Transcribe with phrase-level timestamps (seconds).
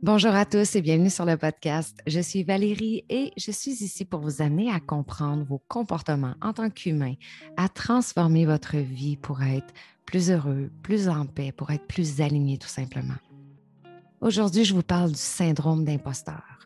[0.00, 1.98] Bonjour à tous et bienvenue sur le podcast.
[2.06, 6.52] Je suis Valérie et je suis ici pour vous amener à comprendre vos comportements en
[6.52, 7.14] tant qu'humain,
[7.56, 9.74] à transformer votre vie pour être
[10.06, 13.16] plus heureux, plus en paix, pour être plus aligné tout simplement.
[14.20, 16.60] Aujourd'hui, je vous parle du syndrome d'imposteur.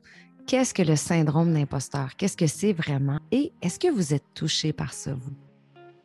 [0.47, 2.17] Qu'est-ce que le syndrome d'imposteur?
[2.17, 3.19] Qu'est-ce que c'est vraiment?
[3.31, 5.33] Et est-ce que vous êtes touché par ça, vous?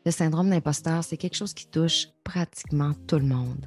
[0.06, 3.66] Le syndrome d'imposteur, c'est quelque chose qui touche pratiquement tout le monde.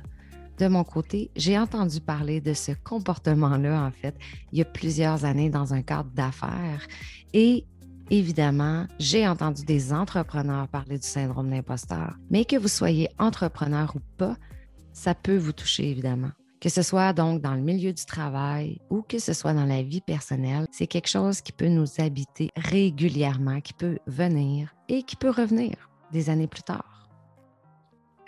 [0.60, 4.14] De mon côté, j'ai entendu parler de ce comportement-là, en fait,
[4.52, 6.86] il y a plusieurs années dans un cadre d'affaires.
[7.32, 7.64] Et
[8.10, 12.14] évidemment, j'ai entendu des entrepreneurs parler du syndrome d'imposteur.
[12.30, 14.36] Mais que vous soyez entrepreneur ou pas,
[14.92, 16.32] ça peut vous toucher, évidemment.
[16.60, 19.82] Que ce soit donc dans le milieu du travail ou que ce soit dans la
[19.82, 25.16] vie personnelle, c'est quelque chose qui peut nous habiter régulièrement, qui peut venir et qui
[25.16, 25.74] peut revenir
[26.12, 26.99] des années plus tard.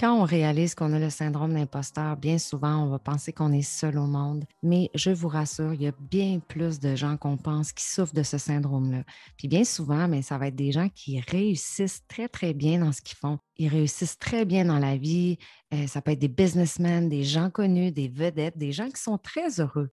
[0.02, 3.62] Quand on réalise qu'on a le syndrome d'imposteur, bien souvent, on va penser qu'on est
[3.62, 4.44] seul au monde.
[4.60, 8.12] Mais je vous rassure, il y a bien plus de gens qu'on pense qui souffrent
[8.12, 9.04] de ce syndrome-là.
[9.36, 12.90] Puis bien souvent, mais ça va être des gens qui réussissent très, très bien dans
[12.90, 13.38] ce qu'ils font.
[13.58, 15.38] Ils réussissent très bien dans la vie.
[15.72, 19.18] Euh, ça peut être des businessmen, des gens connus, des vedettes, des gens qui sont
[19.18, 19.90] très heureux.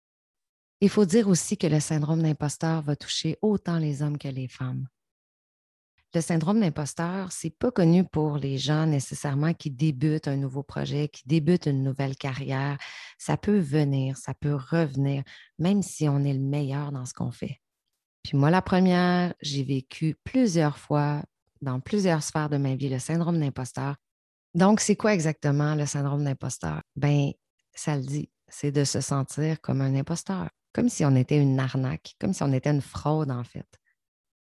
[0.80, 4.48] Il faut dire aussi que le syndrome d'imposteur va toucher autant les hommes que les
[4.48, 4.88] femmes.
[6.18, 11.10] Le syndrome d'imposteur, c'est pas connu pour les gens nécessairement qui débutent un nouveau projet,
[11.10, 12.80] qui débutent une nouvelle carrière.
[13.20, 15.22] Ça peut venir, ça peut revenir,
[15.60, 17.62] même si on est le meilleur dans ce qu'on fait.
[18.24, 21.22] Puis moi, la première, j'ai vécu plusieurs fois
[21.62, 23.96] dans plusieurs sphères de ma vie le syndrome d'imposteur.
[24.56, 26.82] Donc, c'est quoi exactement le syndrome d'imposteur?
[26.96, 27.30] Ben,
[27.76, 31.60] ça le dit, c'est de se sentir comme un imposteur, comme si on était une
[31.60, 33.68] arnaque, comme si on était une fraude en fait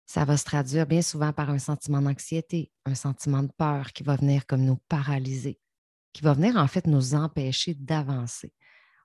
[0.06, 4.04] ça va se traduire bien souvent par un sentiment d'anxiété, un sentiment de peur qui
[4.04, 5.60] va venir comme nous paralyser,
[6.14, 8.54] qui va venir en fait nous empêcher d'avancer.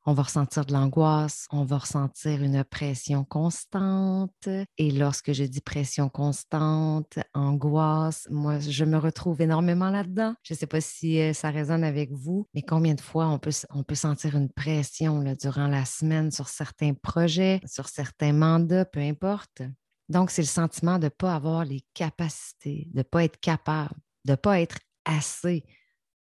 [0.06, 4.48] On va ressentir de l'angoisse, on va ressentir une pression constante.
[4.78, 10.34] Et lorsque je dis pression constante, angoisse, moi, je me retrouve énormément là-dedans.
[10.42, 13.38] Je ne sais pas si euh, ça résonne avec vous, mais combien de fois on
[13.38, 18.86] peut, on peut sentir une pression durant la semaine sur certains projets, sur certains mandats,
[18.86, 19.62] peu importe?
[20.10, 23.94] Donc, c'est le sentiment de ne pas avoir les capacités, de ne pas être capable,
[24.24, 25.64] de ne pas être assez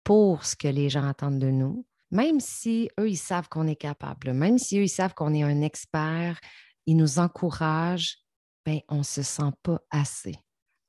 [0.04, 3.74] pour ce que les gens attendent de nous, même si eux, ils savent qu'on est
[3.74, 6.38] capable, même si eux, ils savent qu'on est un expert,
[6.86, 8.18] ils nous encouragent,
[8.64, 10.36] bien, on ne se sent pas assez.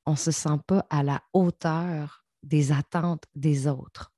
[0.06, 4.14] On ne se sent pas à la hauteur des attentes des autres.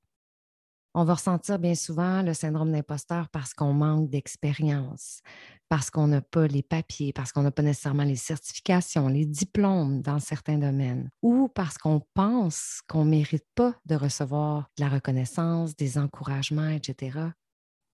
[1.00, 5.20] On va ressentir bien souvent le syndrome d'imposteur parce qu'on manque d'expérience,
[5.68, 10.02] parce qu'on n'a pas les papiers, parce qu'on n'a pas nécessairement les certifications, les diplômes
[10.02, 14.88] dans certains domaines, ou parce qu'on pense qu'on ne mérite pas de recevoir de la
[14.88, 17.16] reconnaissance, des encouragements, etc.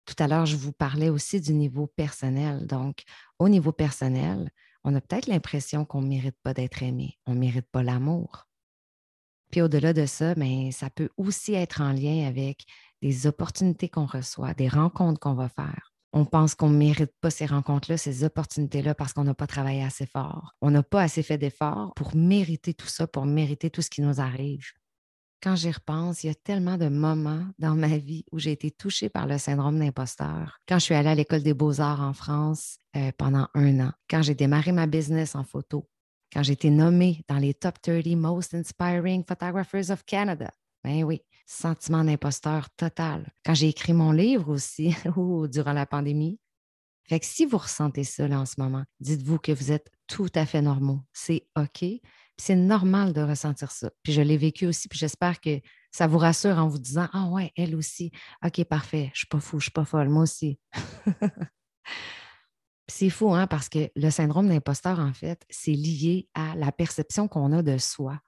[0.04, 2.66] Tout à l'heure, je vous parlais aussi du niveau personnel.
[2.66, 3.04] Donc,
[3.38, 4.50] au niveau personnel,
[4.82, 8.48] on a peut-être l'impression qu'on ne mérite pas d'être aimé, on ne mérite pas l'amour.
[9.50, 12.66] Puis au-delà de ça, mais ça peut aussi être en lien avec
[13.02, 15.92] des opportunités qu'on reçoit, des rencontres qu'on va faire.
[16.12, 19.84] On pense qu'on ne mérite pas ces rencontres-là, ces opportunités-là, parce qu'on n'a pas travaillé
[19.84, 20.54] assez fort.
[20.62, 24.00] On n'a pas assez fait d'efforts pour mériter tout ça, pour mériter tout ce qui
[24.00, 24.64] nous arrive.
[25.40, 28.72] Quand j'y repense, il y a tellement de moments dans ma vie où j'ai été
[28.72, 30.58] touchée par le syndrome d'imposteur.
[30.66, 34.22] Quand je suis allée à l'école des beaux-arts en France euh, pendant un an, quand
[34.22, 35.88] j'ai démarré ma business en photo,
[36.32, 40.50] quand j'ai été nommée dans les top 30 Most Inspiring Photographers of Canada.
[40.88, 43.30] Ben oui, sentiment d'imposteur total.
[43.44, 46.40] Quand j'ai écrit mon livre aussi, ou durant la pandémie.
[47.06, 50.46] Fait que si vous ressentez ça en ce moment, dites-vous que vous êtes tout à
[50.46, 51.00] fait normaux.
[51.12, 51.84] C'est OK.
[52.38, 53.90] C'est normal de ressentir ça.
[54.02, 55.60] Puis je l'ai vécu aussi, puis j'espère que
[55.90, 58.10] ça vous rassure en vous disant Ah ouais, elle aussi.
[58.42, 59.10] OK, parfait.
[59.12, 60.08] Je suis pas fou, je ne suis pas folle.
[60.08, 60.58] Moi aussi.
[62.90, 67.28] C'est fou, hein, parce que le syndrome d'imposteur, en fait, c'est lié à la perception
[67.28, 68.18] qu'on a de soi.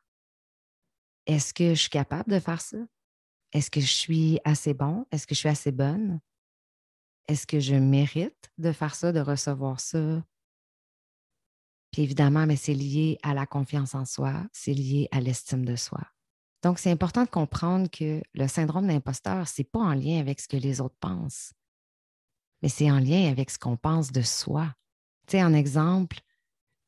[1.30, 2.78] Est-ce que je suis capable de faire ça?
[3.52, 5.06] Est-ce que je suis assez bon?
[5.10, 6.20] Est-ce que je suis assez bonne?
[7.28, 10.24] Est-ce que je mérite de faire ça, de recevoir ça?
[11.92, 15.76] Puis évidemment, mais c'est lié à la confiance en soi, c'est lié à l'estime de
[15.76, 16.00] soi.
[16.62, 20.40] Donc, c'est important de comprendre que le syndrome d'imposteur, ce n'est pas en lien avec
[20.40, 21.52] ce que les autres pensent
[22.62, 24.74] mais c'est en lien avec ce qu'on pense de soi.
[25.26, 26.18] Tu sais, en exemple,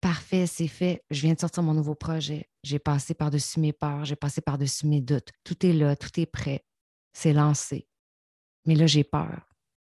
[0.00, 4.04] parfait, c'est fait, je viens de sortir mon nouveau projet, j'ai passé par-dessus mes peurs,
[4.04, 6.64] j'ai passé par-dessus mes doutes, tout est là, tout est prêt,
[7.12, 7.88] c'est lancé.
[8.66, 9.48] Mais là, j'ai peur.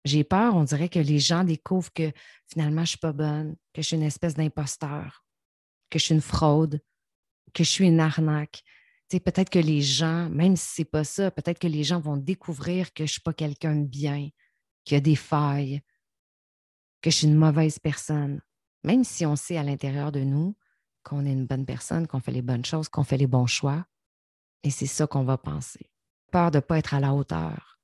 [0.05, 2.13] J'ai peur, on dirait que les gens découvrent que
[2.47, 5.25] finalement, je ne suis pas bonne, que je suis une espèce d'imposteur,
[5.91, 6.81] que je suis une fraude,
[7.55, 8.63] que je suis une arnaque.
[9.11, 12.01] Tu peut-être que les gens, même si ce n'est pas ça, peut-être que les gens
[12.01, 14.29] vont découvrir que je ne suis pas quelqu'un de bien,
[14.85, 15.81] qu'il y a des failles.
[17.01, 18.41] que je suis une mauvaise personne,
[18.83, 20.57] même si on sait à l'intérieur de nous
[21.09, 23.87] qu'on est une bonne personne, qu'on fait les bonnes choses, qu'on fait les bons choix.
[24.63, 25.91] Et c'est ça qu'on va penser.
[26.31, 27.81] Peur de ne pas être à la hauteur.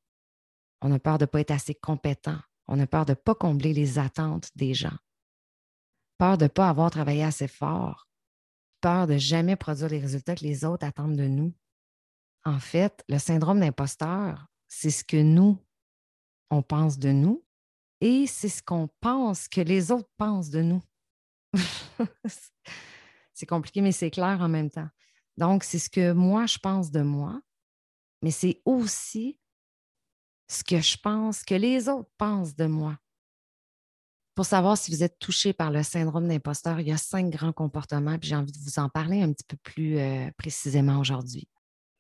[0.82, 2.38] On a peur de ne pas être assez compétent.
[2.68, 4.96] On a peur de ne pas combler les attentes des gens.
[6.18, 8.08] Peur de ne pas avoir travaillé assez fort.
[8.80, 11.54] Peur de jamais produire les résultats que les autres attendent de nous.
[12.44, 15.58] En fait, le syndrome d'imposteur, c'est ce que nous,
[16.50, 17.42] on pense de nous
[18.02, 20.82] et c'est ce qu'on pense que les autres pensent de nous.
[23.34, 24.88] c'est compliqué, mais c'est clair en même temps.
[25.36, 27.40] Donc, c'est ce que moi, je pense de moi,
[28.22, 29.38] mais c'est aussi
[30.48, 32.96] ce que je pense que les autres pensent de moi.
[34.34, 37.52] Pour savoir si vous êtes touché par le syndrome d'imposteur, il y a cinq grands
[37.52, 41.48] comportements, puis j'ai envie de vous en parler un petit peu plus euh, précisément aujourd'hui.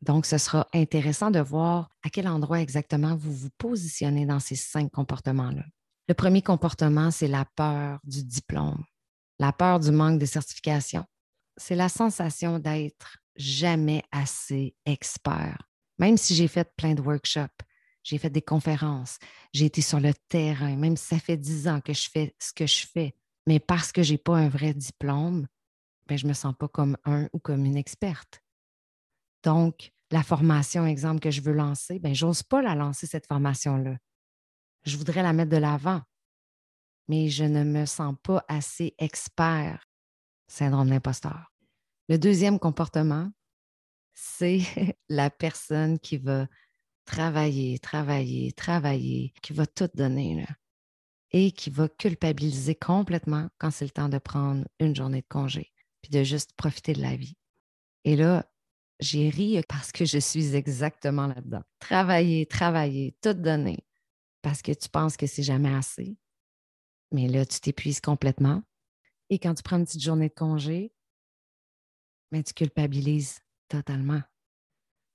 [0.02, 4.56] Donc, ce sera intéressant de voir à quel endroit exactement vous vous positionnez dans ces
[4.56, 5.64] cinq comportements-là.
[6.08, 8.84] Le premier comportement, c'est la peur du diplôme,
[9.38, 11.04] la peur du manque de certification.
[11.56, 15.58] C'est la sensation d'être jamais assez expert.
[15.98, 17.62] Même si j'ai fait plein de workshops,
[18.02, 19.18] j'ai fait des conférences,
[19.52, 22.52] j'ai été sur le terrain, même si ça fait dix ans que je fais ce
[22.52, 23.14] que je fais,
[23.46, 25.46] mais parce que je n'ai pas un vrai diplôme,
[26.06, 28.42] ben, je ne me sens pas comme un ou comme une experte.
[29.42, 33.26] Donc, la formation, exemple, que je veux lancer, ben, je n'ose pas la lancer, cette
[33.26, 33.96] formation-là.
[34.84, 36.02] Je voudrais la mettre de l'avant,
[37.08, 39.84] mais je ne me sens pas assez expert.
[40.46, 41.52] Syndrome d'imposteur.
[42.08, 43.30] Le deuxième comportement,
[44.14, 44.60] c'est
[45.08, 46.46] la personne qui va
[47.04, 50.54] travailler, travailler, travailler, qui va tout donner là,
[51.32, 55.72] et qui va culpabiliser complètement quand c'est le temps de prendre une journée de congé,
[56.02, 57.36] puis de juste profiter de la vie.
[58.04, 58.50] Et là,
[59.00, 61.62] j'ai ri parce que je suis exactement là-dedans.
[61.78, 63.84] Travailler, travailler, tout donner,
[64.42, 66.16] parce que tu penses que c'est jamais assez.
[67.12, 68.62] Mais là, tu t'épuises complètement.
[69.30, 70.92] Et quand tu prends une petite journée de congé,
[72.30, 74.22] mais tu culpabilises totalement.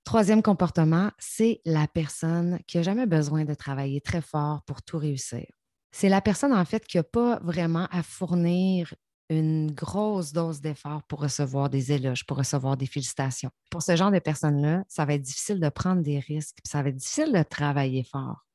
[0.03, 4.97] Troisième comportement, c'est la personne qui n'a jamais besoin de travailler très fort pour tout
[4.97, 5.45] réussir.
[5.91, 8.93] C'est la personne, en fait, qui n'a pas vraiment à fournir
[9.29, 13.51] une grosse dose d'effort pour recevoir des éloges, pour recevoir des félicitations.
[13.69, 16.89] Pour ce genre de personnes-là, ça va être difficile de prendre des risques, ça va
[16.89, 18.45] être difficile de travailler fort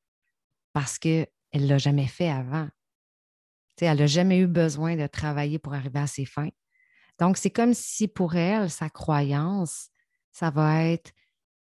[0.73, 2.67] parce qu'elle ne l'a jamais fait avant.
[3.81, 6.49] Elle n'a jamais eu besoin de travailler pour arriver à ses fins.
[7.19, 9.89] Donc, c'est comme si pour elle, sa croyance,
[10.31, 11.11] ça va être,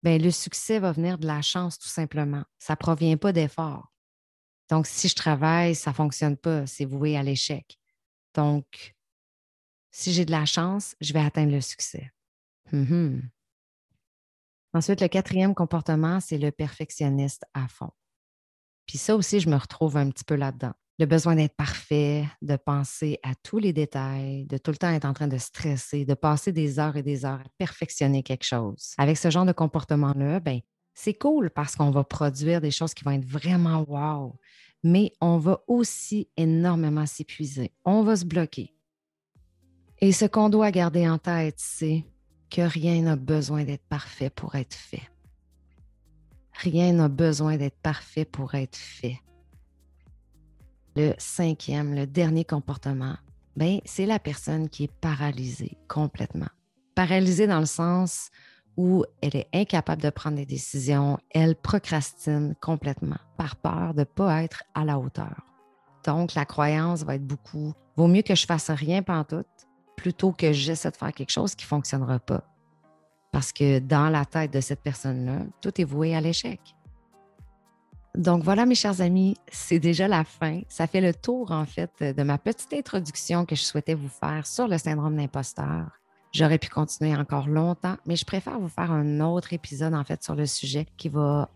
[0.03, 2.45] ben, le succès va venir de la chance tout simplement.
[2.59, 3.93] Ça ne provient pas d'effort.
[4.69, 7.79] Donc, si je travaille, ça ne fonctionne pas, c'est voué à l'échec.
[8.35, 8.95] Donc,
[9.91, 12.11] si j'ai de la chance, je vais atteindre le succès.
[12.73, 13.21] Mm-hmm.
[14.75, 17.91] Ensuite, le quatrième comportement, c'est le perfectionniste à fond.
[18.87, 20.73] Puis ça aussi, je me retrouve un petit peu là-dedans.
[20.99, 25.07] Le besoin d'être parfait, de penser à tous les détails, de tout le temps être
[25.07, 28.93] en train de stresser, de passer des heures et des heures à perfectionner quelque chose.
[28.99, 30.61] Avec ce genre de comportement-là, ben,
[30.95, 34.39] c'est cool parce qu'on va produire des choses qui vont être vraiment wow
[34.83, 37.73] mais on va aussi énormément s'épuiser.
[37.85, 38.75] On va se bloquer.
[40.01, 42.05] Et ce qu'on doit garder en tête, c'est
[42.51, 45.09] que rien n'a besoin d'être parfait pour être fait.
[46.55, 49.19] Rien n'a besoin d'être parfait pour être fait.
[50.97, 53.17] Le cinquième, le dernier comportement,
[53.57, 56.49] ben, c'est la personne qui est paralysée complètement.
[56.95, 58.31] Paralysée dans le sens
[58.77, 64.05] où elle est incapable de prendre des décisions, elle procrastine complètement par peur de ne
[64.05, 65.47] pas être à la hauteur.
[66.05, 69.45] Donc, la croyance va être beaucoup, vaut mieux que je fasse rien tout,
[69.97, 72.43] plutôt que j'essaie de faire quelque chose qui ne fonctionnera pas.
[73.31, 76.61] Parce que dans la tête de cette personne-là, tout est voué à l'échec.
[78.17, 80.61] Donc voilà, mes chers amis, c'est déjà la fin.
[80.69, 84.47] Ça fait le tour, en fait, de ma petite introduction que je souhaitais vous faire
[84.47, 85.87] sur le syndrome d'imposteur.
[86.33, 90.23] J'aurais pu continuer encore longtemps, mais je préfère vous faire un autre épisode en fait
[90.23, 91.51] sur le sujet qui va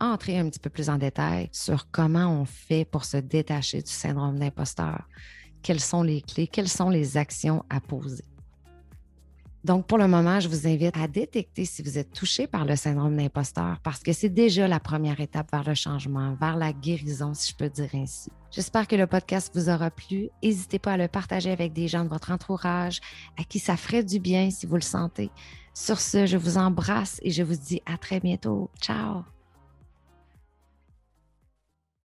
[0.00, 3.90] entrer un petit peu plus en détail sur comment on fait pour se détacher du
[3.90, 5.08] syndrome d'imposteur.
[5.62, 8.24] Quelles sont les clés, quelles sont les actions à poser?
[9.64, 12.76] Donc, pour le moment, je vous invite à détecter si vous êtes touché par le
[12.76, 17.34] syndrome d'imposteur parce que c'est déjà la première étape vers le changement, vers la guérison,
[17.34, 18.30] si je peux dire ainsi.
[18.50, 20.30] J'espère que le podcast vous aura plu.
[20.42, 23.00] N'hésitez pas à le partager avec des gens de votre entourage
[23.38, 25.30] à qui ça ferait du bien si vous le sentez.
[25.74, 28.70] Sur ce, je vous embrasse et je vous dis à très bientôt.
[28.80, 29.37] Ciao!